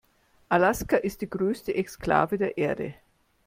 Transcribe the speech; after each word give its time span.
Alaska 0.49 0.97
ist 0.97 1.21
die 1.21 1.29
größte 1.29 1.75
Exklave 1.75 2.39
der 2.39 2.57
Erde. 2.57 2.95